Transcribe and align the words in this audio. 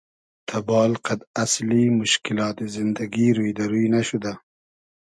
تئبال 0.49 0.91
قئد 1.05 1.21
اسلی 1.43 1.83
موشکیلات 1.97 2.57
زیندگی 2.73 3.27
روی 3.37 3.51
دۂ 3.57 3.63
روی 3.71 3.85
نئشودۂ 3.93 4.33